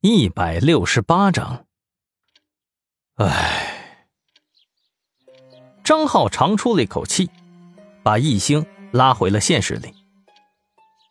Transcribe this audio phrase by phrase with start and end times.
[0.00, 1.64] 一百六十八章。
[3.16, 4.06] 唉，
[5.82, 7.28] 张浩长出了一口气，
[8.04, 9.92] 把易星拉回了现实里。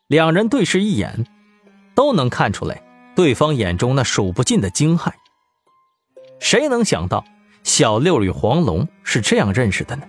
[0.08, 1.28] 两人对视一眼，
[1.96, 2.82] 都能看出来
[3.14, 5.12] 对方眼中那数不尽的惊骇。
[6.40, 7.26] 谁能想到
[7.66, 10.08] 小六与黄龙是这样认识的呢？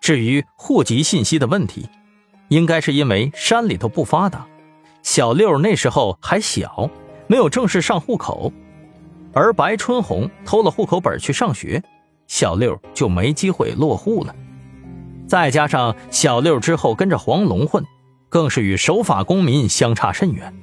[0.00, 1.88] 至于户籍信息的问题，
[2.48, 4.44] 应该是因为山里头不发达，
[5.04, 6.90] 小六那时候还小。
[7.26, 8.52] 没有正式上户口，
[9.32, 11.82] 而白春红偷了户口本去上学，
[12.26, 14.34] 小六就没机会落户了。
[15.26, 17.82] 再加上小六之后跟着黄龙混，
[18.28, 20.54] 更是与守法公民相差甚远，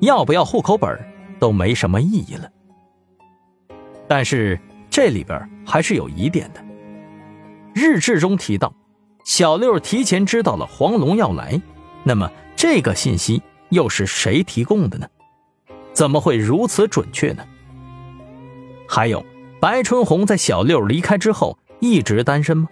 [0.00, 0.98] 要不要户口本
[1.38, 2.50] 都没什么意义了。
[4.08, 4.58] 但是
[4.90, 6.60] 这里边还是有疑点的。
[7.72, 8.74] 日志中提到，
[9.24, 11.62] 小六提前知道了黄龙要来，
[12.02, 15.06] 那么这个信息又是谁提供的呢？
[15.92, 17.46] 怎么会如此准确呢？
[18.88, 19.24] 还有，
[19.60, 22.68] 白春红在小六离开之后一直单身吗？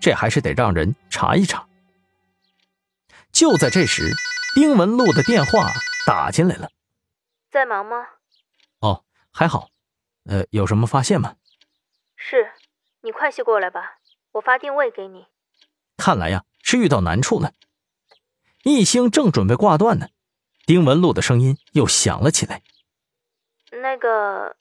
[0.00, 1.66] 这还是得让人查一查。
[3.32, 4.12] 就在这时，
[4.54, 5.70] 丁文璐的电话
[6.06, 6.70] 打进来了。
[7.50, 7.96] 在忙吗？
[8.80, 9.70] 哦，还好。
[10.26, 11.36] 呃，有什么发现吗？
[12.16, 12.52] 是，
[13.02, 13.98] 你快些过来吧，
[14.32, 15.26] 我发定位给你。
[15.96, 17.52] 看来呀，是遇到难处了。
[18.62, 20.08] 一星正准备挂断呢。
[20.66, 22.62] 丁文璐的声音又响了起来
[23.82, 24.56] ：“那个，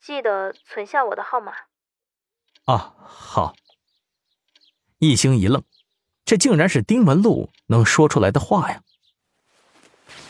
[0.00, 1.52] 记得存下我的号码。”
[2.64, 3.54] 啊，好。
[4.98, 5.62] 一星一愣，
[6.24, 8.80] 这竟然是丁文璐能说出来的话呀！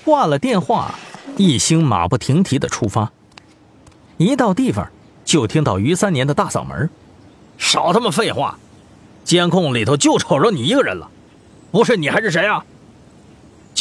[0.05, 0.95] 挂了电话，
[1.37, 3.13] 一星马不停蹄的出发。
[4.17, 4.91] 一到地方，
[5.25, 6.91] 就听到于三年的大嗓门
[7.59, 8.59] ：“少他妈废话！
[9.23, 11.09] 监控里头就瞅着你一个人了，
[11.71, 12.67] 不是你还是谁啊？”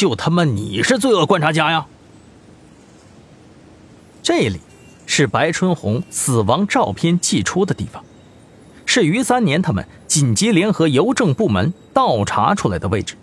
[0.02, 1.86] 就他妈你是罪恶观察家呀！
[4.20, 4.58] 这里
[5.06, 8.02] 是白春红死亡照片寄出的地方，
[8.84, 13.14] 是于三年他们紧急联合邮政部门倒查出来的位置。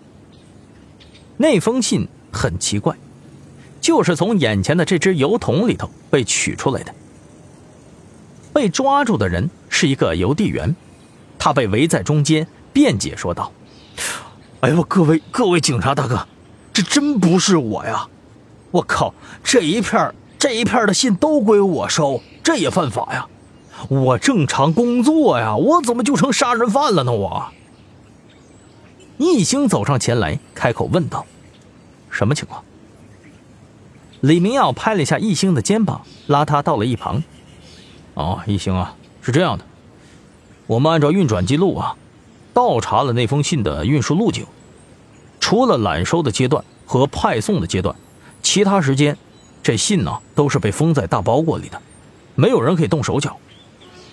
[1.36, 2.96] 那封信很奇怪，
[3.82, 6.94] 就是从眼前的这只邮筒里头被取出来的。
[8.54, 10.74] 被抓住的人是一个邮递员，
[11.38, 13.52] 他被围在中间，辩解说道
[14.60, 16.26] ：“哎呦，各位各位警察大哥！”
[16.80, 18.08] 这真不是我呀！
[18.70, 19.12] 我靠，
[19.44, 23.26] 这一片这一片的信都归我收，这也犯法呀！
[23.90, 27.12] 我正常工作呀，我怎么就成杀人犯了呢？
[27.12, 27.48] 我。
[29.18, 31.26] 易星走上前来，开口问道
[32.08, 32.64] ：“什么情况？”
[34.22, 37.22] 李明耀拍了一下易星的肩膀，拉他到了一旁。
[38.14, 39.66] “哦，易星啊，是这样的，
[40.66, 41.96] 我们按照运转记录啊，
[42.54, 44.46] 倒查了那封信的运输路径。”
[45.50, 47.96] 除了揽收的阶段和派送的阶段，
[48.40, 49.18] 其他时间，
[49.64, 51.82] 这信呢都是被封在大包裹里的，
[52.36, 53.36] 没有人可以动手脚，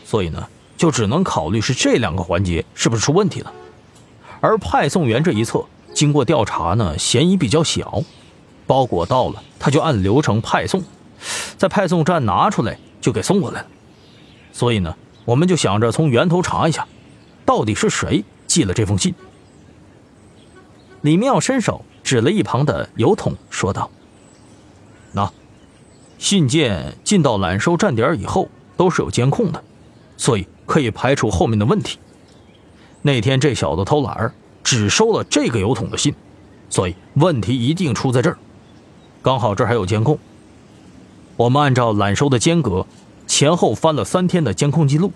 [0.03, 0.47] 所以呢，
[0.77, 3.53] 就只能考虑是这两个环节是不是出问题了。
[4.41, 8.01] 而派送员这一侧，经过调查呢，嫌疑比较小，
[8.65, 10.83] 包裹到了他就按流程派送，
[11.55, 13.67] 在派送站拿出来就给送过来了。
[14.51, 16.87] 所以呢，我们就想着从源头查一下，
[17.45, 19.13] 到底是谁寄了这封信。
[21.07, 23.89] 李明耀伸手指了一旁的油桶，说道
[25.15, 25.31] ：“那
[26.17, 29.63] 信件进到揽收站点以后都是有监控的，
[30.17, 31.97] 所以可以排除后面的问题。
[33.03, 34.33] 那天这小子偷懒儿，
[34.65, 36.13] 只收了这个油桶的信，
[36.69, 38.37] 所以问题一定出在这儿。
[39.21, 40.19] 刚好这儿还有监控，
[41.37, 42.85] 我们按照揽收的间隔，
[43.27, 45.13] 前后翻了三天的监控记录，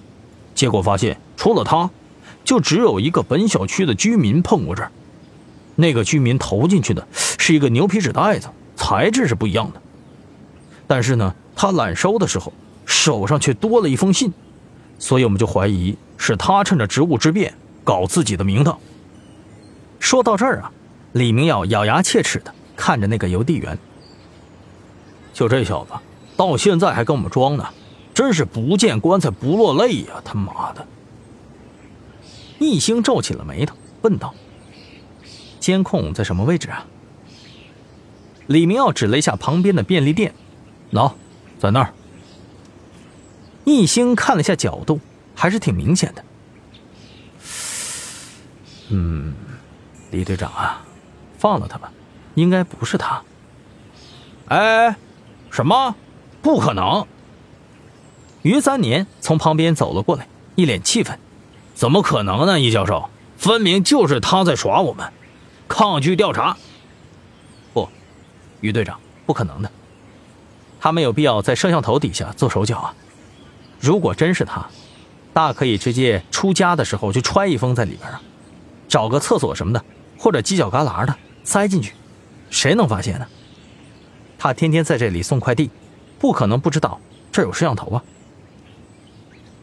[0.56, 1.90] 结果发现除了他，
[2.46, 4.90] 就只有一个本小区的居民碰过这儿。”
[5.76, 9.82] 那个居民投进去的是一个牛皮纸袋子，材质是不一样的。
[10.88, 12.54] 但是呢，他揽收的时候
[12.86, 14.34] 手上却多了一封信，
[15.00, 18.78] 所以我们就怀疑是他趁着职务之便搞自己的名堂。
[20.00, 20.72] 说到这儿啊，
[21.14, 23.78] 李明耀咬牙切齿的看着那个邮递员，
[25.34, 25.92] 就这小子
[26.36, 27.66] 到现在还跟我们装呢，
[28.13, 30.22] 真是不见棺材不落泪呀！
[30.25, 30.86] 他妈的！
[32.60, 34.34] 易星皱起了眉头，问道。
[35.62, 36.86] 监控在什么位置啊？
[38.48, 40.34] 李明耀指了一下旁边的便利店，
[40.92, 41.13] 喏，
[41.60, 41.94] 在那儿。
[43.63, 45.00] 易星看了一下角度，
[45.36, 46.25] 还是挺明显的。
[48.90, 49.36] 嗯，
[50.10, 50.84] 李队长啊，
[51.38, 51.92] 放了他吧，
[52.34, 53.22] 应该不是他。
[54.48, 54.96] 哎，
[55.52, 55.96] 什么？
[56.42, 57.06] 不可能！
[58.42, 61.19] 于三年从旁边走了过来，一脸气愤
[61.75, 62.60] ：“怎么可能呢？
[62.60, 65.14] 易教授，分明就是他在耍我们！”
[65.71, 66.57] 抗拒调查，
[67.73, 67.88] 不，
[68.59, 69.71] 于队长，不可能的。
[70.81, 72.94] 他没有必要在摄像头底下做手脚啊。
[73.79, 74.68] 如果真是他，
[75.31, 78.21] 大可以直接出家的时候就揣一封在里边啊，
[78.89, 79.81] 找个厕所什么的，
[80.18, 81.15] 或者犄角旮旯的
[81.45, 81.94] 塞进去，
[82.50, 83.25] 谁能发现呢？
[84.38, 85.69] 他天天在这里送快递，
[86.19, 87.00] 不可能不知道
[87.31, 88.03] 这儿有摄像头啊。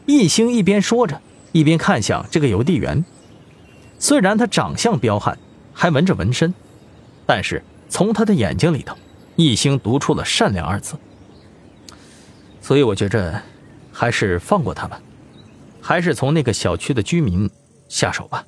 [0.07, 1.21] 易星一边说着，
[1.51, 3.05] 一边看向这个邮递员。
[3.99, 5.37] 虽然他长相彪悍，
[5.81, 6.53] 还纹着纹身，
[7.25, 8.97] 但是从他的眼睛里头，
[9.37, 10.97] 一星读出了善良二字。
[12.61, 13.41] 所以我觉着，
[13.93, 15.01] 还是放过他们，
[15.79, 17.49] 还是从那个小区的居民
[17.87, 18.45] 下手吧。